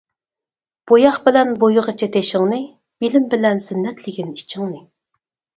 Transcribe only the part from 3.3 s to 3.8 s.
بىلەن